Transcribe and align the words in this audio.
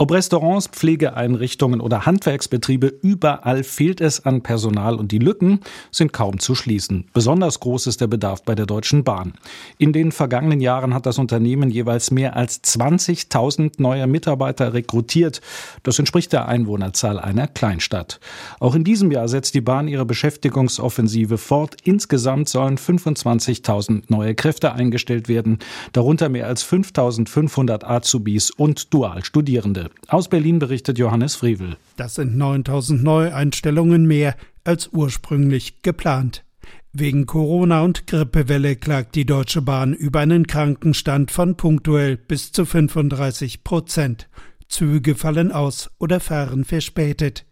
Ob 0.00 0.12
Restaurants, 0.12 0.68
Pflegeeinrichtungen 0.68 1.80
oder 1.80 2.06
Handwerksbetriebe, 2.06 2.86
überall 3.02 3.64
fehlt 3.64 4.00
es 4.00 4.24
an 4.24 4.42
Personal 4.44 4.94
und 4.94 5.10
die 5.10 5.18
Lücken 5.18 5.58
sind 5.90 6.12
kaum 6.12 6.38
zu 6.38 6.54
schließen. 6.54 7.06
Besonders 7.12 7.58
groß 7.58 7.88
ist 7.88 8.00
der 8.00 8.06
Bedarf 8.06 8.44
bei 8.44 8.54
der 8.54 8.66
Deutschen 8.66 9.02
Bahn. 9.02 9.32
In 9.76 9.92
den 9.92 10.12
vergangenen 10.12 10.60
Jahren 10.60 10.94
hat 10.94 11.04
das 11.04 11.18
Unternehmen 11.18 11.68
jeweils 11.68 12.12
mehr 12.12 12.36
als 12.36 12.62
20.000 12.62 13.72
neue 13.78 14.06
Mitarbeiter 14.06 14.72
rekrutiert. 14.72 15.40
Das 15.82 15.98
entspricht 15.98 16.32
der 16.32 16.46
Einwohnerzahl 16.46 17.18
einer 17.18 17.48
Kleinstadt. 17.48 18.20
Auch 18.60 18.76
in 18.76 18.84
diesem 18.84 19.10
Jahr 19.10 19.26
setzt 19.26 19.56
die 19.56 19.60
Bahn 19.60 19.88
ihre 19.88 20.06
Beschäftigungsoffensive 20.06 21.38
fort. 21.38 21.76
Insgesamt 21.82 22.48
sollen 22.48 22.78
25.000 22.78 24.04
neue 24.06 24.36
Kräfte 24.36 24.72
eingestellt 24.74 25.28
werden, 25.28 25.58
darunter 25.92 26.28
mehr 26.28 26.46
als 26.46 26.64
5.500 26.64 27.84
Azubis 27.84 28.52
und 28.52 28.94
Dualstudierende. 28.94 29.87
Aus 30.08 30.28
Berlin 30.28 30.58
berichtet 30.58 30.98
Johannes 30.98 31.36
Frivel. 31.36 31.76
Das 31.96 32.16
sind 32.16 32.36
9.000 32.36 33.02
Neueinstellungen 33.02 34.06
mehr 34.06 34.36
als 34.64 34.88
ursprünglich 34.92 35.82
geplant. 35.82 36.44
Wegen 36.92 37.26
Corona 37.26 37.82
und 37.82 38.06
Grippewelle 38.06 38.76
klagt 38.76 39.14
die 39.14 39.26
Deutsche 39.26 39.62
Bahn 39.62 39.92
über 39.92 40.20
einen 40.20 40.46
Krankenstand 40.46 41.30
von 41.30 41.56
punktuell 41.56 42.16
bis 42.16 42.50
zu 42.52 42.64
35 42.64 43.62
Prozent. 43.62 44.28
Züge 44.68 45.14
fallen 45.14 45.52
aus 45.52 45.90
oder 45.98 46.20
fahren 46.20 46.64
verspätet. 46.64 47.44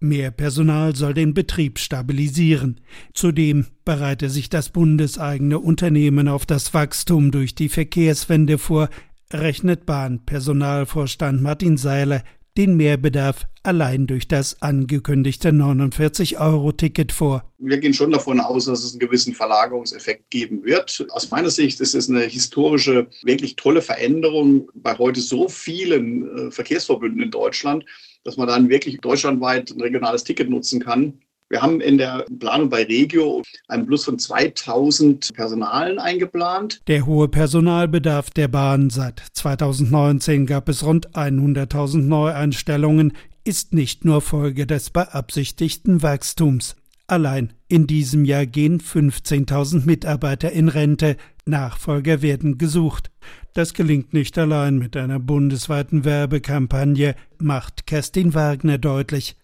Mehr 0.00 0.30
Personal 0.30 0.94
soll 0.94 1.14
den 1.14 1.34
Betrieb 1.34 1.78
stabilisieren. 1.78 2.80
Zudem 3.12 3.66
bereite 3.84 4.30
sich 4.30 4.48
das 4.48 4.70
bundeseigene 4.70 5.58
Unternehmen 5.58 6.28
auf 6.28 6.46
das 6.46 6.74
Wachstum 6.74 7.30
durch 7.30 7.54
die 7.54 7.68
Verkehrswende 7.68 8.58
vor, 8.58 8.88
rechnet 9.32 9.86
Bahnpersonalvorstand 9.86 11.42
Martin 11.42 11.76
Seiler 11.76 12.22
den 12.56 12.76
Mehrbedarf 12.76 13.46
allein 13.62 14.06
durch 14.06 14.28
das 14.28 14.62
angekündigte 14.62 15.50
49-Euro-Ticket 15.50 17.12
vor. 17.12 17.52
Wir 17.58 17.78
gehen 17.78 17.92
schon 17.92 18.10
davon 18.10 18.40
aus, 18.40 18.66
dass 18.66 18.84
es 18.84 18.92
einen 18.92 19.00
gewissen 19.00 19.34
Verlagerungseffekt 19.34 20.30
geben 20.30 20.64
wird. 20.64 21.06
Aus 21.10 21.30
meiner 21.30 21.50
Sicht 21.50 21.80
ist 21.80 21.94
es 21.94 22.08
eine 22.08 22.22
historische, 22.22 23.08
wirklich 23.22 23.56
tolle 23.56 23.82
Veränderung 23.82 24.70
bei 24.74 24.96
heute 24.96 25.20
so 25.20 25.48
vielen 25.48 26.48
äh, 26.48 26.50
Verkehrsverbünden 26.50 27.22
in 27.22 27.30
Deutschland, 27.30 27.84
dass 28.24 28.36
man 28.36 28.48
dann 28.48 28.68
wirklich 28.68 28.98
deutschlandweit 29.00 29.70
ein 29.70 29.80
regionales 29.80 30.24
Ticket 30.24 30.48
nutzen 30.48 30.80
kann. 30.80 31.20
Wir 31.48 31.62
haben 31.62 31.80
in 31.80 31.96
der 31.96 32.24
Planung 32.40 32.70
bei 32.70 32.82
Regio 32.82 33.42
einen 33.68 33.86
Plus 33.86 34.04
von 34.04 34.18
2000 34.18 35.32
Personalen 35.32 36.00
eingeplant. 36.00 36.80
Der 36.88 37.06
hohe 37.06 37.28
Personalbedarf 37.28 38.30
der 38.30 38.48
Bahn 38.48 38.90
seit 38.90 39.22
2019 39.32 40.46
gab 40.46 40.68
es 40.68 40.84
rund 40.84 41.10
100.000 41.10 41.98
Neueinstellungen, 41.98 43.12
ist 43.44 43.74
nicht 43.74 44.04
nur 44.04 44.22
Folge 44.22 44.66
des 44.66 44.90
beabsichtigten 44.90 46.02
Wachstums. 46.02 46.74
Allein 47.06 47.52
in 47.68 47.86
diesem 47.86 48.24
Jahr 48.24 48.46
gehen 48.46 48.80
15.000 48.80 49.86
Mitarbeiter 49.86 50.50
in 50.50 50.68
Rente, 50.68 51.16
Nachfolger 51.44 52.22
werden 52.22 52.58
gesucht. 52.58 53.12
Das 53.54 53.72
gelingt 53.72 54.12
nicht 54.12 54.36
allein 54.36 54.78
mit 54.78 54.96
einer 54.96 55.20
bundesweiten 55.20 56.04
Werbekampagne, 56.04 57.14
macht 57.38 57.86
Kerstin 57.86 58.34
Wagner 58.34 58.78
deutlich. 58.78 59.36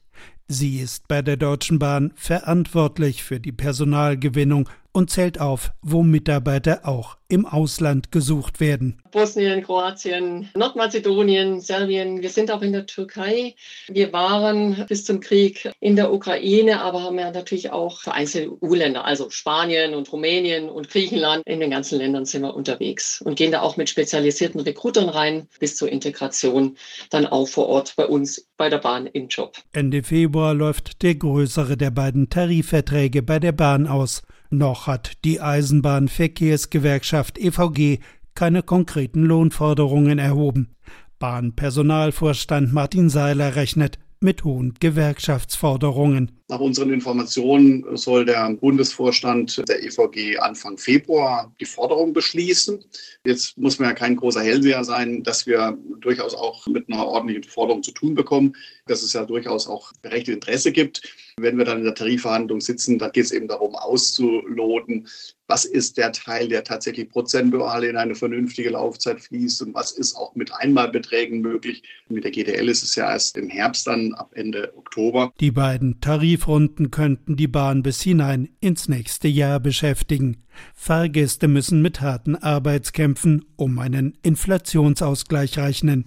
Sie 0.48 0.80
ist 0.80 1.08
bei 1.08 1.22
der 1.22 1.36
Deutschen 1.36 1.78
Bahn 1.78 2.12
verantwortlich 2.14 3.22
für 3.22 3.40
die 3.40 3.52
Personalgewinnung 3.52 4.68
und 4.92 5.10
zählt 5.10 5.40
auf, 5.40 5.72
wo 5.82 6.02
Mitarbeiter 6.02 6.80
auch 6.84 7.16
im 7.28 7.46
Ausland 7.46 8.12
gesucht 8.12 8.60
werden. 8.60 9.00
Bosnien, 9.10 9.62
Kroatien, 9.62 10.50
Nordmazedonien, 10.54 11.60
Serbien. 11.60 12.20
Wir 12.20 12.28
sind 12.28 12.50
auch 12.50 12.60
in 12.60 12.72
der 12.72 12.84
Türkei. 12.84 13.54
Wir 13.88 14.12
waren 14.12 14.84
bis 14.86 15.06
zum 15.06 15.20
Krieg 15.20 15.70
in 15.80 15.96
der 15.96 16.12
Ukraine, 16.12 16.82
aber 16.82 17.02
haben 17.02 17.18
ja 17.18 17.30
natürlich 17.30 17.70
auch 17.70 18.00
vereinzelte 18.00 18.52
EU-Länder, 18.62 19.06
also 19.06 19.30
Spanien 19.30 19.94
und 19.94 20.12
Rumänien 20.12 20.68
und 20.68 20.90
Griechenland. 20.90 21.42
In 21.46 21.60
den 21.60 21.70
ganzen 21.70 21.98
Ländern 21.98 22.26
sind 22.26 22.42
wir 22.42 22.54
unterwegs 22.54 23.22
und 23.22 23.36
gehen 23.36 23.52
da 23.52 23.62
auch 23.62 23.78
mit 23.78 23.88
spezialisierten 23.88 24.60
Rekrutern 24.60 25.08
rein 25.08 25.48
bis 25.58 25.76
zur 25.76 25.90
Integration 25.90 26.76
dann 27.08 27.26
auch 27.26 27.48
vor 27.48 27.66
Ort 27.68 27.94
bei 27.96 28.06
uns 28.06 28.46
bei 28.58 28.68
der 28.68 28.78
Bahn 28.78 29.06
im 29.06 29.28
Job. 29.28 29.56
Ende 29.72 30.02
Februar 30.02 30.52
läuft 30.52 31.02
der 31.02 31.14
größere 31.14 31.78
der 31.78 31.90
beiden 31.90 32.28
Tarifverträge 32.28 33.22
bei 33.22 33.38
der 33.38 33.52
Bahn 33.52 33.86
aus. 33.86 34.22
Noch 34.52 34.86
hat 34.86 35.24
die 35.24 35.40
Eisenbahnverkehrsgewerkschaft 35.40 37.38
EVG 37.38 38.00
keine 38.34 38.62
konkreten 38.62 39.22
Lohnforderungen 39.24 40.18
erhoben. 40.18 40.76
Bahnpersonalvorstand 41.18 42.70
Martin 42.70 43.08
Seiler 43.08 43.56
rechnet 43.56 43.98
mit 44.20 44.44
hohen 44.44 44.74
Gewerkschaftsforderungen. 44.78 46.32
Nach 46.52 46.60
unseren 46.60 46.92
Informationen 46.92 47.96
soll 47.96 48.26
der 48.26 48.46
Bundesvorstand 48.50 49.66
der 49.66 49.82
EVG 49.82 50.36
Anfang 50.36 50.76
Februar 50.76 51.50
die 51.58 51.64
Forderung 51.64 52.12
beschließen. 52.12 52.84
Jetzt 53.24 53.56
muss 53.56 53.78
man 53.78 53.88
ja 53.88 53.94
kein 53.94 54.16
großer 54.16 54.42
Hellseher 54.42 54.84
sein, 54.84 55.22
dass 55.22 55.46
wir 55.46 55.78
durchaus 56.00 56.34
auch 56.34 56.66
mit 56.66 56.92
einer 56.92 57.06
ordentlichen 57.06 57.44
Forderung 57.44 57.82
zu 57.82 57.92
tun 57.92 58.14
bekommen, 58.14 58.54
dass 58.86 59.02
es 59.02 59.14
ja 59.14 59.24
durchaus 59.24 59.66
auch 59.66 59.94
berechtigtes 60.02 60.34
Interesse 60.34 60.72
gibt. 60.72 61.00
Wenn 61.38 61.56
wir 61.56 61.64
dann 61.64 61.78
in 61.78 61.84
der 61.84 61.94
Tarifverhandlung 61.94 62.60
sitzen, 62.60 62.98
da 62.98 63.08
geht 63.08 63.24
es 63.24 63.32
eben 63.32 63.48
darum, 63.48 63.74
auszuloten, 63.74 65.08
was 65.52 65.64
ist 65.66 65.98
der 65.98 66.12
Teil, 66.12 66.48
der 66.48 66.64
tatsächlich 66.64 67.10
prozentual 67.10 67.84
in 67.84 67.98
eine 67.98 68.14
vernünftige 68.14 68.70
Laufzeit 68.70 69.20
fließt 69.20 69.60
und 69.62 69.74
was 69.74 69.92
ist 69.92 70.14
auch 70.16 70.34
mit 70.34 70.50
Einmalbeträgen 70.54 71.42
möglich. 71.42 71.82
Mit 72.08 72.24
der 72.24 72.30
GDL 72.30 72.70
ist 72.70 72.82
es 72.82 72.94
ja 72.94 73.10
erst 73.10 73.36
im 73.36 73.50
Herbst 73.50 73.86
dann 73.86 74.14
ab 74.14 74.30
Ende 74.34 74.72
Oktober. 74.76 75.32
Die 75.40 75.50
beiden 75.50 76.00
Tarifrunden 76.42 76.90
könnten 76.90 77.36
die 77.36 77.46
Bahn 77.46 77.84
bis 77.84 78.02
hinein 78.02 78.48
ins 78.58 78.88
nächste 78.88 79.28
Jahr 79.28 79.60
beschäftigen. 79.60 80.38
Fahrgäste 80.74 81.46
müssen 81.46 81.82
mit 81.82 82.00
harten 82.00 82.34
Arbeitskämpfen 82.34 83.44
um 83.54 83.78
einen 83.78 84.18
Inflationsausgleich 84.22 85.56
rechnen. 85.58 86.06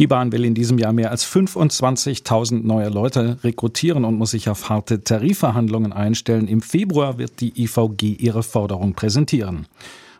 Die 0.00 0.08
Bahn 0.08 0.32
will 0.32 0.44
in 0.44 0.54
diesem 0.54 0.78
Jahr 0.78 0.92
mehr 0.92 1.12
als 1.12 1.24
25.000 1.24 2.64
neue 2.64 2.88
Leute 2.88 3.38
rekrutieren 3.44 4.04
und 4.04 4.18
muss 4.18 4.32
sich 4.32 4.48
auf 4.48 4.68
harte 4.68 5.04
Tarifverhandlungen 5.04 5.92
einstellen. 5.92 6.48
Im 6.48 6.60
Februar 6.60 7.18
wird 7.18 7.40
die 7.40 7.62
IVG 7.62 8.16
ihre 8.18 8.42
Forderung 8.42 8.94
präsentieren. 8.94 9.68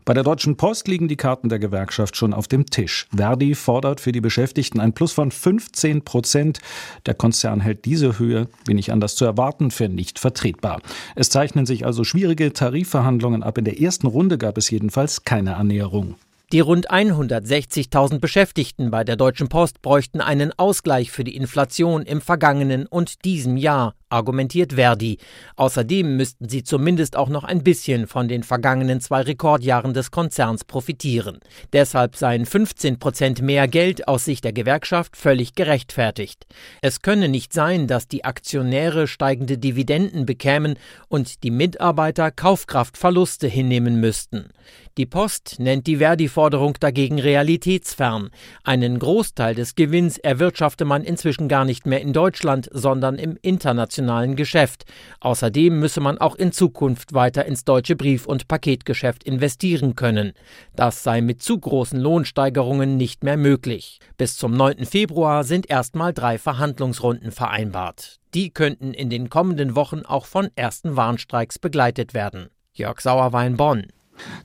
Bei 0.04 0.14
der 0.14 0.24
Deutschen 0.24 0.56
Post 0.56 0.88
liegen 0.88 1.06
die 1.06 1.16
Karten 1.16 1.48
der 1.48 1.60
Gewerkschaft 1.60 2.16
schon 2.16 2.34
auf 2.34 2.48
dem 2.48 2.66
Tisch. 2.66 3.06
Verdi 3.14 3.54
fordert 3.54 4.00
für 4.00 4.10
die 4.10 4.20
Beschäftigten 4.20 4.80
ein 4.80 4.94
Plus 4.94 5.12
von 5.12 5.30
15 5.30 6.02
Prozent. 6.02 6.58
Der 7.06 7.14
Konzern 7.14 7.60
hält 7.60 7.84
diese 7.84 8.18
Höhe, 8.18 8.48
wenig 8.66 8.90
anders 8.90 9.14
zu 9.14 9.24
erwarten, 9.24 9.70
für 9.70 9.88
nicht 9.88 10.18
vertretbar. 10.18 10.80
Es 11.14 11.30
zeichnen 11.30 11.66
sich 11.66 11.86
also 11.86 12.02
schwierige 12.02 12.52
Tarifverhandlungen 12.52 13.44
ab. 13.44 13.58
In 13.58 13.64
der 13.64 13.80
ersten 13.80 14.08
Runde 14.08 14.38
gab 14.38 14.58
es 14.58 14.70
jedenfalls 14.70 15.22
keine 15.22 15.56
Annäherung. 15.56 16.16
Die 16.52 16.60
rund 16.60 16.90
160.000 16.90 18.18
Beschäftigten 18.18 18.90
bei 18.90 19.04
der 19.04 19.16
Deutschen 19.16 19.48
Post 19.48 19.80
bräuchten 19.80 20.20
einen 20.20 20.52
Ausgleich 20.58 21.10
für 21.10 21.24
die 21.24 21.34
Inflation 21.34 22.02
im 22.02 22.20
vergangenen 22.20 22.86
und 22.86 23.24
diesem 23.24 23.56
Jahr 23.56 23.94
argumentiert 24.12 24.74
Verdi. 24.74 25.18
Außerdem 25.56 26.16
müssten 26.16 26.48
sie 26.48 26.62
zumindest 26.62 27.16
auch 27.16 27.28
noch 27.28 27.44
ein 27.44 27.64
bisschen 27.64 28.06
von 28.06 28.28
den 28.28 28.42
vergangenen 28.42 29.00
zwei 29.00 29.22
Rekordjahren 29.22 29.94
des 29.94 30.10
Konzerns 30.10 30.64
profitieren. 30.64 31.40
Deshalb 31.72 32.16
seien 32.16 32.46
15 32.46 32.98
Prozent 32.98 33.42
mehr 33.42 33.66
Geld 33.68 34.06
aus 34.06 34.24
Sicht 34.24 34.44
der 34.44 34.52
Gewerkschaft 34.52 35.16
völlig 35.16 35.54
gerechtfertigt. 35.54 36.46
Es 36.82 37.02
könne 37.02 37.28
nicht 37.28 37.52
sein, 37.52 37.86
dass 37.86 38.06
die 38.06 38.24
Aktionäre 38.24 39.06
steigende 39.06 39.58
Dividenden 39.58 40.26
bekämen 40.26 40.74
und 41.08 41.42
die 41.42 41.50
Mitarbeiter 41.50 42.30
Kaufkraftverluste 42.30 43.48
hinnehmen 43.48 43.98
müssten. 43.98 44.50
Die 44.98 45.06
Post 45.06 45.56
nennt 45.58 45.86
die 45.86 45.96
Verdi-Forderung 45.96 46.74
dagegen 46.78 47.18
realitätsfern. 47.18 48.28
Einen 48.62 48.98
Großteil 48.98 49.54
des 49.54 49.74
Gewinns 49.74 50.18
erwirtschafte 50.18 50.84
man 50.84 51.02
inzwischen 51.02 51.48
gar 51.48 51.64
nicht 51.64 51.86
mehr 51.86 52.02
in 52.02 52.12
Deutschland, 52.12 52.68
sondern 52.72 53.16
im 53.16 53.38
internationalen 53.40 54.01
internationalen 54.02 54.36
Geschäft. 54.36 54.84
Außerdem 55.20 55.78
müsse 55.78 56.00
man 56.00 56.18
auch 56.18 56.34
in 56.34 56.52
Zukunft 56.52 57.14
weiter 57.14 57.46
ins 57.46 57.64
deutsche 57.64 57.96
Brief- 57.96 58.26
und 58.26 58.48
Paketgeschäft 58.48 59.24
investieren 59.24 59.94
können. 59.96 60.32
Das 60.74 61.02
sei 61.02 61.20
mit 61.20 61.42
zu 61.42 61.58
großen 61.58 62.00
Lohnsteigerungen 62.00 62.96
nicht 62.96 63.24
mehr 63.24 63.36
möglich. 63.36 63.98
Bis 64.16 64.36
zum 64.36 64.52
9. 64.52 64.84
Februar 64.84 65.44
sind 65.44 65.70
erstmal 65.70 66.12
drei 66.12 66.38
Verhandlungsrunden 66.38 67.32
vereinbart. 67.32 68.18
Die 68.34 68.50
könnten 68.50 68.94
in 68.94 69.10
den 69.10 69.28
kommenden 69.28 69.76
Wochen 69.76 70.02
auch 70.04 70.26
von 70.26 70.48
ersten 70.56 70.96
Warnstreiks 70.96 71.58
begleitet 71.58 72.14
werden. 72.14 72.48
Jörg 72.74 73.00
Sauerwein 73.00 73.56
Bonn. 73.56 73.86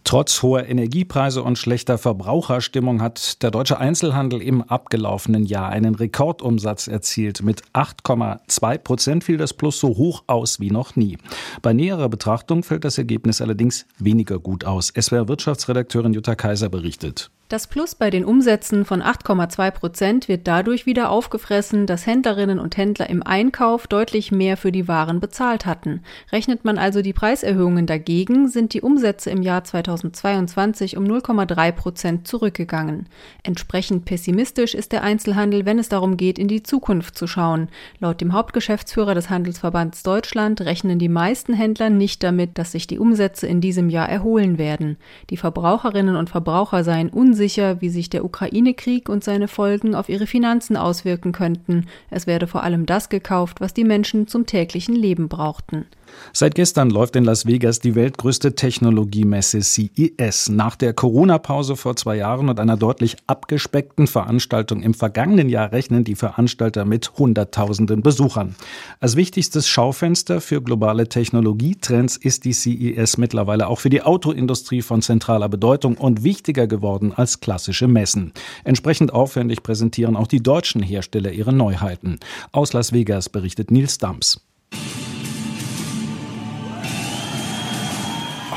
Trotz 0.03 0.41
hoher 0.41 0.67
Energiepreise 0.67 1.43
und 1.43 1.57
schlechter 1.57 1.97
Verbraucherstimmung 1.97 3.01
hat 3.01 3.43
der 3.43 3.51
deutsche 3.51 3.77
Einzelhandel 3.77 4.41
im 4.41 4.61
abgelaufenen 4.61 5.45
Jahr 5.45 5.69
einen 5.69 5.95
Rekordumsatz 5.95 6.87
erzielt. 6.87 7.43
Mit 7.43 7.63
8,2 7.73 8.77
Prozent 8.77 9.23
fiel 9.23 9.37
das 9.37 9.53
Plus 9.53 9.79
so 9.79 9.89
hoch 9.89 10.23
aus 10.27 10.59
wie 10.59 10.71
noch 10.71 10.95
nie. 10.95 11.17
Bei 11.61 11.73
näherer 11.73 12.09
Betrachtung 12.09 12.63
fällt 12.63 12.85
das 12.85 12.97
Ergebnis 12.97 13.41
allerdings 13.41 13.85
weniger 13.99 14.39
gut 14.39 14.65
aus. 14.65 14.93
SWR 14.99 15.27
Wirtschaftsredakteurin 15.27 16.13
Jutta 16.13 16.35
Kaiser 16.35 16.69
berichtet. 16.69 17.29
Das 17.49 17.67
Plus 17.67 17.95
bei 17.95 18.09
den 18.09 18.25
Umsätzen 18.25 18.83
von 18.83 19.01
8,2 19.01 19.71
Prozent 19.71 20.27
wird 20.27 20.49
dadurch 20.49 20.85
wieder 20.85 21.09
aufgefressen, 21.09 21.85
dass 21.85 22.05
Händlerinnen 22.05 22.59
und 22.59 22.75
Händler 22.75 23.09
im 23.09 23.23
Einkauf 23.23 23.87
deutlich 23.87 24.33
mehr 24.33 24.57
für 24.57 24.73
die 24.73 24.89
Waren 24.89 25.21
bezahlt 25.21 25.65
hatten. 25.65 26.01
Rechnet 26.33 26.65
man 26.65 26.77
also 26.77 27.01
die 27.01 27.13
Preiserhöhungen 27.13 27.85
dagegen, 27.85 28.49
sind 28.49 28.73
die 28.73 28.81
Umsätze 28.81 29.29
im 29.29 29.41
Jahr 29.41 29.63
2022 29.63 30.97
um 30.97 31.05
0,3 31.05 31.71
Prozent 31.71 32.27
zurückgegangen. 32.27 33.07
Entsprechend 33.43 34.03
pessimistisch 34.03 34.75
ist 34.75 34.91
der 34.91 35.03
Einzelhandel, 35.03 35.65
wenn 35.65 35.79
es 35.79 35.87
darum 35.87 36.17
geht, 36.17 36.37
in 36.39 36.49
die 36.49 36.63
Zukunft 36.63 37.17
zu 37.17 37.27
schauen. 37.27 37.69
Laut 37.99 38.19
dem 38.19 38.33
Hauptgeschäftsführer 38.33 39.15
des 39.15 39.29
Handelsverbands 39.29 40.03
Deutschland 40.03 40.59
rechnen 40.59 40.99
die 40.99 41.07
meisten 41.07 41.53
Händler 41.53 41.89
nicht 41.91 42.23
damit, 42.23 42.57
dass 42.57 42.73
sich 42.73 42.87
die 42.87 42.99
Umsätze 42.99 43.47
in 43.47 43.61
diesem 43.61 43.89
Jahr 43.89 44.09
erholen 44.09 44.57
werden. 44.57 44.97
Die 45.29 45.37
Verbraucherinnen 45.37 46.17
und 46.17 46.29
Verbraucher 46.29 46.83
seien 46.83 47.07
unsicher, 47.07 47.36
unsicher, 47.37 47.81
wie 47.81 47.89
sich 47.89 48.09
der 48.09 48.25
Ukraine-Krieg 48.25 49.09
und 49.09 49.23
seine 49.23 49.47
Folgen 49.47 49.93
auf 49.93 50.09
ihre 50.09 50.25
Finanzen 50.25 50.75
auswirken 50.75 51.33
könnten. 51.33 51.85
Es 52.09 52.25
werde 52.25 52.47
vor 52.47 52.63
allem 52.63 52.87
das 52.87 53.09
gekauft, 53.09 53.61
was 53.61 53.75
die 53.75 53.83
Menschen 53.83 54.27
zum 54.27 54.47
täglichen 54.47 54.95
Leben 54.95 55.29
brauchten. 55.29 55.85
Seit 56.33 56.55
gestern 56.55 56.89
läuft 56.89 57.15
in 57.15 57.23
Las 57.23 57.45
Vegas 57.45 57.79
die 57.79 57.95
weltgrößte 57.95 58.55
Technologiemesse 58.55 59.61
CES. 59.61 60.49
Nach 60.49 60.75
der 60.75 60.93
Corona-Pause 60.93 61.75
vor 61.75 61.95
zwei 61.95 62.17
Jahren 62.17 62.49
und 62.49 62.59
einer 62.59 62.77
deutlich 62.77 63.17
abgespeckten 63.27 64.07
Veranstaltung 64.07 64.81
im 64.81 64.93
vergangenen 64.93 65.49
Jahr 65.49 65.71
rechnen 65.71 66.03
die 66.03 66.15
Veranstalter 66.15 66.85
mit 66.85 67.17
Hunderttausenden 67.17 68.01
Besuchern. 68.01 68.55
Als 68.99 69.15
wichtigstes 69.15 69.67
Schaufenster 69.67 70.41
für 70.41 70.61
globale 70.61 71.07
Technologietrends 71.09 72.17
ist 72.17 72.45
die 72.45 72.53
CES 72.53 73.17
mittlerweile 73.17 73.67
auch 73.67 73.79
für 73.79 73.89
die 73.89 74.01
Autoindustrie 74.01 74.81
von 74.81 75.01
zentraler 75.01 75.49
Bedeutung 75.49 75.97
und 75.97 76.23
wichtiger 76.23 76.67
geworden 76.67 77.13
als 77.13 77.39
klassische 77.39 77.87
Messen. 77.87 78.33
Entsprechend 78.63 79.13
aufwendig 79.13 79.63
präsentieren 79.63 80.15
auch 80.15 80.27
die 80.27 80.43
deutschen 80.43 80.81
Hersteller 80.81 81.31
ihre 81.31 81.53
Neuheiten. 81.53 82.19
Aus 82.51 82.73
Las 82.73 82.93
Vegas 82.93 83.29
berichtet 83.29 83.71
Nils 83.71 83.97
Dams. 83.97 84.41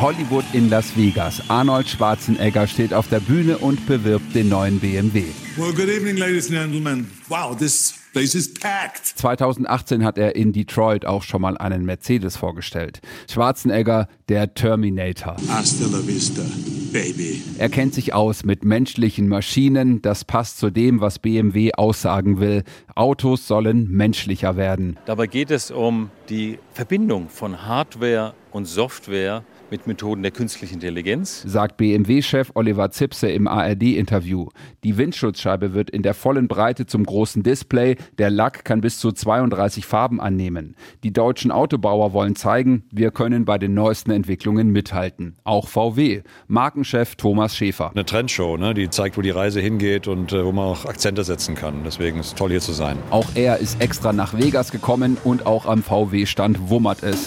Hollywood 0.00 0.44
in 0.54 0.70
Las 0.70 0.96
Vegas. 0.96 1.42
Arnold 1.48 1.86
Schwarzenegger 1.86 2.66
steht 2.66 2.94
auf 2.94 3.08
der 3.08 3.20
Bühne 3.20 3.58
und 3.58 3.86
bewirbt 3.86 4.34
den 4.34 4.48
neuen 4.48 4.80
BMW. 4.80 5.24
Well, 5.58 5.74
good 5.74 5.90
evening, 5.90 6.16
ladies 6.16 6.48
and 6.48 6.58
gentlemen. 6.58 7.10
Wow, 7.28 7.54
this 7.54 7.92
place 8.14 8.34
is 8.34 8.54
packed. 8.54 9.04
2018 9.04 10.02
hat 10.02 10.16
er 10.16 10.36
in 10.36 10.54
Detroit 10.54 11.04
auch 11.04 11.22
schon 11.22 11.42
mal 11.42 11.58
einen 11.58 11.84
Mercedes 11.84 12.38
vorgestellt. 12.38 13.02
Schwarzenegger, 13.30 14.08
der 14.30 14.54
Terminator. 14.54 15.36
Hasta 15.48 15.84
la 15.94 16.06
vista, 16.06 16.44
baby. 16.92 17.42
Er 17.58 17.68
kennt 17.68 17.92
sich 17.92 18.14
aus 18.14 18.42
mit 18.42 18.64
menschlichen 18.64 19.28
Maschinen. 19.28 20.00
Das 20.00 20.24
passt 20.24 20.60
zu 20.60 20.70
dem, 20.70 21.02
was 21.02 21.18
BMW 21.18 21.74
aussagen 21.74 22.40
will. 22.40 22.64
Autos 22.94 23.46
sollen 23.46 23.90
menschlicher 23.90 24.56
werden. 24.56 24.98
Dabei 25.04 25.26
geht 25.26 25.50
es 25.50 25.70
um 25.70 26.10
die 26.30 26.58
Verbindung 26.72 27.28
von 27.28 27.66
Hardware 27.66 28.32
und 28.50 28.64
Software 28.64 29.44
mit 29.70 29.86
Methoden 29.86 30.22
der 30.22 30.32
künstlichen 30.32 30.74
Intelligenz, 30.74 31.42
sagt 31.46 31.76
BMW-Chef 31.76 32.50
Oliver 32.54 32.90
Zipse 32.90 33.30
im 33.30 33.46
ARD-Interview. 33.46 34.48
Die 34.84 34.96
Windschutzscheibe 34.96 35.74
wird 35.74 35.90
in 35.90 36.02
der 36.02 36.14
vollen 36.14 36.48
Breite 36.48 36.86
zum 36.86 37.04
großen 37.04 37.42
Display. 37.42 37.96
Der 38.18 38.30
Lack 38.30 38.64
kann 38.64 38.80
bis 38.80 38.98
zu 38.98 39.12
32 39.12 39.86
Farben 39.86 40.20
annehmen. 40.20 40.74
Die 41.02 41.12
deutschen 41.12 41.50
Autobauer 41.50 42.12
wollen 42.12 42.36
zeigen, 42.36 42.84
wir 42.90 43.10
können 43.10 43.44
bei 43.44 43.58
den 43.58 43.74
neuesten 43.74 44.10
Entwicklungen 44.10 44.70
mithalten. 44.70 45.36
Auch 45.44 45.68
VW. 45.68 46.22
Markenchef 46.48 47.16
Thomas 47.16 47.56
Schäfer. 47.56 47.90
Eine 47.90 48.04
Trendshow, 48.04 48.56
ne? 48.56 48.74
die 48.74 48.90
zeigt, 48.90 49.16
wo 49.16 49.22
die 49.22 49.30
Reise 49.30 49.60
hingeht 49.60 50.08
und 50.08 50.32
äh, 50.32 50.44
wo 50.44 50.52
man 50.52 50.66
auch 50.66 50.84
Akzente 50.84 51.24
setzen 51.24 51.54
kann. 51.54 51.82
Deswegen 51.84 52.18
ist 52.18 52.26
es 52.26 52.34
toll, 52.34 52.50
hier 52.50 52.60
zu 52.60 52.72
sein. 52.72 52.98
Auch 53.10 53.28
er 53.34 53.58
ist 53.58 53.80
extra 53.80 54.12
nach 54.12 54.36
Vegas 54.36 54.72
gekommen 54.72 55.16
und 55.24 55.46
auch 55.46 55.66
am 55.66 55.82
VW-Stand 55.82 56.68
wummert 56.68 57.02
es. 57.02 57.26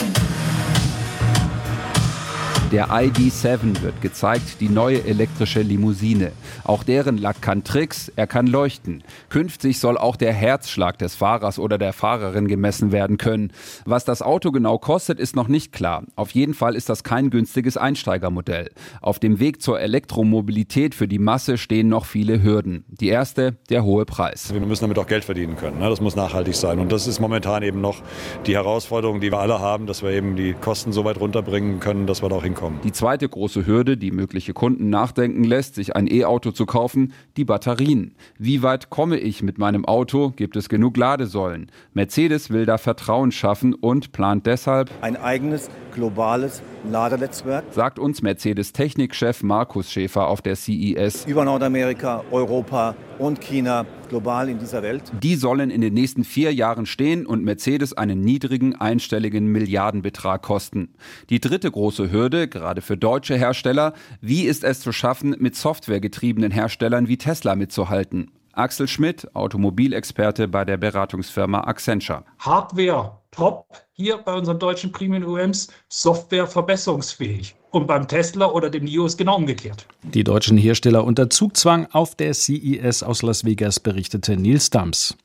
Der 2.73 2.87
ID7 2.87 3.83
wird 3.83 4.01
gezeigt, 4.01 4.59
die 4.59 4.67
neue 4.67 5.05
elektrische 5.05 5.61
Limousine. 5.61 6.31
Auch 6.63 6.81
deren 6.81 7.19
Lack 7.19 7.39
kann 7.39 7.63
Tricks, 7.63 8.11
er 8.15 8.25
kann 8.25 8.47
leuchten. 8.47 9.03
Künftig 9.29 9.79
soll 9.79 9.95
auch 9.95 10.15
der 10.15 10.33
Herzschlag 10.33 10.97
des 10.97 11.13
Fahrers 11.13 11.59
oder 11.59 11.77
der 11.77 11.93
Fahrerin 11.93 12.47
gemessen 12.47 12.91
werden 12.91 13.17
können. 13.17 13.51
Was 13.85 14.05
das 14.05 14.23
Auto 14.23 14.49
genau 14.49 14.79
kostet, 14.79 15.19
ist 15.19 15.35
noch 15.35 15.49
nicht 15.49 15.71
klar. 15.71 16.05
Auf 16.15 16.31
jeden 16.31 16.55
Fall 16.55 16.75
ist 16.75 16.89
das 16.89 17.03
kein 17.03 17.29
günstiges 17.29 17.77
Einsteigermodell. 17.77 18.71
Auf 19.01 19.19
dem 19.19 19.39
Weg 19.39 19.61
zur 19.61 19.79
Elektromobilität 19.79 20.95
für 20.95 21.07
die 21.07 21.19
Masse 21.19 21.59
stehen 21.59 21.89
noch 21.89 22.05
viele 22.05 22.41
Hürden. 22.41 22.85
Die 22.87 23.09
erste, 23.09 23.55
der 23.69 23.83
hohe 23.83 24.05
Preis. 24.05 24.51
Wir 24.51 24.59
müssen 24.61 24.85
damit 24.85 24.97
auch 24.97 25.05
Geld 25.05 25.25
verdienen 25.25 25.57
können. 25.57 25.77
Ne? 25.77 25.89
Das 25.91 26.01
muss 26.01 26.15
nachhaltig 26.15 26.55
sein. 26.55 26.79
Und 26.79 26.91
das 26.91 27.05
ist 27.05 27.19
momentan 27.19 27.61
eben 27.61 27.81
noch 27.81 28.01
die 28.47 28.55
Herausforderung, 28.55 29.21
die 29.21 29.31
wir 29.31 29.37
alle 29.37 29.59
haben, 29.59 29.85
dass 29.85 30.01
wir 30.01 30.09
eben 30.09 30.35
die 30.35 30.53
Kosten 30.53 30.91
so 30.91 31.05
weit 31.05 31.19
runterbringen 31.19 31.79
können, 31.79 32.07
dass 32.07 32.23
wir 32.23 32.29
da 32.29 32.37
auch 32.37 32.43
hinkommen 32.43 32.62
kommen. 32.63 32.79
Die 32.83 32.93
zweite 32.93 33.27
große 33.27 33.65
Hürde, 33.65 33.97
die 33.97 34.11
mögliche 34.11 34.53
Kunden 34.53 34.89
nachdenken 34.89 35.43
lässt, 35.43 35.75
sich 35.75 35.97
ein 35.97 36.07
E-Auto 36.09 36.51
zu 36.51 36.65
kaufen, 36.65 37.11
die 37.35 37.43
Batterien. 37.43 38.15
Wie 38.37 38.63
weit 38.63 38.89
komme 38.89 39.17
ich 39.17 39.43
mit 39.43 39.57
meinem 39.57 39.83
Auto? 39.83 40.29
Gibt 40.29 40.55
es 40.55 40.69
genug 40.69 40.95
Ladesäulen? 40.95 41.69
Mercedes 41.93 42.51
will 42.51 42.65
da 42.65 42.77
Vertrauen 42.77 43.33
schaffen 43.33 43.73
und 43.73 44.13
plant 44.13 44.45
deshalb 44.45 44.89
ein 45.01 45.17
eigenes 45.17 45.69
globales 45.93 46.61
Ladenetzwerk, 46.89 47.65
sagt 47.71 47.99
uns 47.99 48.21
Mercedes 48.21 48.71
Technikchef 48.73 49.43
Markus 49.43 49.91
Schäfer 49.91 50.27
auf 50.27 50.41
der 50.41 50.55
CES. 50.55 51.25
Über 51.25 51.45
Nordamerika, 51.45 52.23
Europa 52.31 52.95
und 53.19 53.41
China 53.41 53.85
global 54.09 54.49
in 54.49 54.59
dieser 54.59 54.83
Welt. 54.83 55.03
Die 55.21 55.35
sollen 55.35 55.69
in 55.69 55.81
den 55.81 55.93
nächsten 55.93 56.23
vier 56.23 56.53
Jahren 56.53 56.85
stehen 56.85 57.25
und 57.25 57.43
Mercedes 57.43 57.93
einen 57.93 58.21
niedrigen 58.21 58.75
einstelligen 58.75 59.47
Milliardenbetrag 59.47 60.41
kosten. 60.41 60.89
Die 61.29 61.39
dritte 61.39 61.71
große 61.71 62.11
Hürde, 62.11 62.47
gerade 62.53 62.81
für 62.81 62.95
deutsche 62.95 63.35
Hersteller, 63.35 63.93
wie 64.21 64.43
ist 64.43 64.63
es 64.63 64.79
zu 64.79 64.93
schaffen, 64.93 65.35
mit 65.39 65.57
softwaregetriebenen 65.57 66.51
Herstellern 66.51 67.09
wie 67.09 67.17
Tesla 67.17 67.55
mitzuhalten? 67.55 68.31
Axel 68.53 68.87
Schmidt, 68.87 69.35
Automobilexperte 69.35 70.47
bei 70.47 70.63
der 70.63 70.77
Beratungsfirma 70.77 71.61
Accenture. 71.61 72.23
Hardware 72.37 73.19
top 73.31 73.65
hier 73.91 74.17
bei 74.17 74.33
unseren 74.33 74.59
deutschen 74.59 74.91
Premium 74.91 75.23
UMs, 75.23 75.69
Software 75.89 76.47
verbesserungsfähig. 76.47 77.55
Und 77.71 77.87
beim 77.87 78.07
Tesla 78.07 78.45
oder 78.45 78.69
dem 78.69 78.83
NIO 78.83 79.07
ist 79.07 79.17
genau 79.17 79.37
umgekehrt. 79.37 79.87
Die 80.03 80.23
deutschen 80.23 80.57
Hersteller 80.57 81.03
unter 81.03 81.31
Zugzwang 81.31 81.87
auf 81.91 82.13
der 82.13 82.35
CES 82.35 83.01
aus 83.01 83.23
Las 83.23 83.43
Vegas, 83.45 83.79
berichtete 83.79 84.37
Nils 84.37 84.69
Dams. 84.69 85.17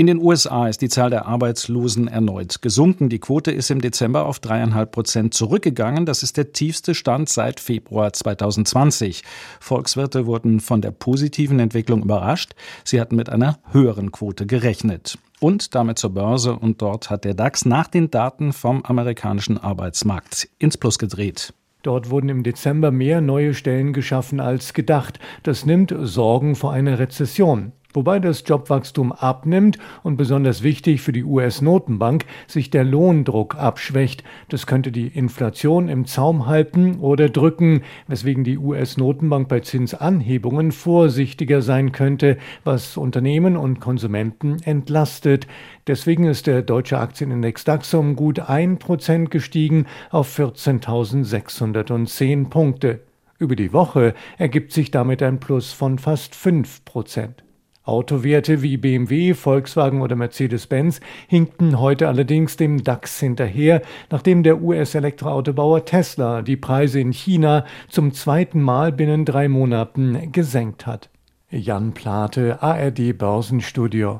In 0.00 0.06
den 0.06 0.16
USA 0.16 0.66
ist 0.66 0.80
die 0.80 0.88
Zahl 0.88 1.10
der 1.10 1.26
Arbeitslosen 1.26 2.08
erneut 2.08 2.62
gesunken. 2.62 3.10
Die 3.10 3.18
Quote 3.18 3.50
ist 3.50 3.70
im 3.70 3.82
Dezember 3.82 4.24
auf 4.24 4.38
dreieinhalb 4.38 4.92
Prozent 4.92 5.34
zurückgegangen. 5.34 6.06
Das 6.06 6.22
ist 6.22 6.38
der 6.38 6.52
tiefste 6.52 6.94
Stand 6.94 7.28
seit 7.28 7.60
Februar 7.60 8.10
2020. 8.10 9.22
Volkswirte 9.60 10.24
wurden 10.24 10.60
von 10.60 10.80
der 10.80 10.92
positiven 10.92 11.60
Entwicklung 11.60 12.02
überrascht. 12.02 12.54
Sie 12.82 12.98
hatten 12.98 13.14
mit 13.14 13.28
einer 13.28 13.58
höheren 13.72 14.10
Quote 14.10 14.46
gerechnet. 14.46 15.18
Und 15.38 15.74
damit 15.74 15.98
zur 15.98 16.14
Börse 16.14 16.54
und 16.56 16.80
dort 16.80 17.10
hat 17.10 17.26
der 17.26 17.34
DAX 17.34 17.66
nach 17.66 17.86
den 17.86 18.10
Daten 18.10 18.54
vom 18.54 18.82
amerikanischen 18.86 19.58
Arbeitsmarkt 19.58 20.48
ins 20.58 20.78
Plus 20.78 20.98
gedreht. 20.98 21.52
Dort 21.82 22.08
wurden 22.08 22.30
im 22.30 22.42
Dezember 22.42 22.90
mehr 22.90 23.20
neue 23.20 23.52
Stellen 23.52 23.92
geschaffen 23.92 24.40
als 24.40 24.72
gedacht. 24.72 25.18
Das 25.42 25.66
nimmt 25.66 25.94
Sorgen 26.00 26.56
vor 26.56 26.72
einer 26.72 26.98
Rezession. 26.98 27.72
Wobei 27.92 28.20
das 28.20 28.44
Jobwachstum 28.46 29.10
abnimmt 29.10 29.78
und 30.04 30.16
besonders 30.16 30.62
wichtig 30.62 31.00
für 31.00 31.12
die 31.12 31.24
US-Notenbank 31.24 32.24
sich 32.46 32.70
der 32.70 32.84
Lohndruck 32.84 33.56
abschwächt. 33.56 34.22
Das 34.48 34.66
könnte 34.66 34.92
die 34.92 35.08
Inflation 35.08 35.88
im 35.88 36.06
Zaum 36.06 36.46
halten 36.46 37.00
oder 37.00 37.28
drücken, 37.28 37.82
weswegen 38.06 38.44
die 38.44 38.58
US-Notenbank 38.58 39.48
bei 39.48 39.60
Zinsanhebungen 39.60 40.70
vorsichtiger 40.70 41.62
sein 41.62 41.90
könnte, 41.90 42.38
was 42.62 42.96
Unternehmen 42.96 43.56
und 43.56 43.80
Konsumenten 43.80 44.58
entlastet. 44.62 45.48
Deswegen 45.88 46.26
ist 46.26 46.46
der 46.46 46.62
deutsche 46.62 46.98
Aktienindex 46.98 47.64
DAX 47.64 47.92
um 47.94 48.14
gut 48.14 48.38
ein 48.38 48.78
Prozent 48.78 49.32
gestiegen 49.32 49.86
auf 50.10 50.38
14.610 50.38 52.48
Punkte. 52.48 53.00
Über 53.40 53.56
die 53.56 53.72
Woche 53.72 54.14
ergibt 54.38 54.70
sich 54.70 54.90
damit 54.90 55.22
ein 55.22 55.40
Plus 55.40 55.72
von 55.72 55.98
fast 55.98 56.36
fünf 56.36 56.84
Prozent. 56.84 57.42
Autowerte 57.90 58.62
wie 58.62 58.76
BMW, 58.78 59.34
Volkswagen 59.34 60.00
oder 60.00 60.16
Mercedes-Benz 60.16 61.00
hinkten 61.28 61.78
heute 61.78 62.08
allerdings 62.08 62.56
dem 62.56 62.82
DAX 62.82 63.20
hinterher, 63.20 63.82
nachdem 64.10 64.42
der 64.42 64.62
US-Elektroautobauer 64.62 65.84
Tesla 65.84 66.42
die 66.42 66.56
Preise 66.56 67.00
in 67.00 67.12
China 67.12 67.64
zum 67.88 68.12
zweiten 68.12 68.62
Mal 68.62 68.92
binnen 68.92 69.24
drei 69.24 69.48
Monaten 69.48 70.32
gesenkt 70.32 70.86
hat. 70.86 71.10
Jan 71.50 71.92
Plate, 71.92 72.62
ARD 72.62 73.16
Börsenstudio. 73.18 74.18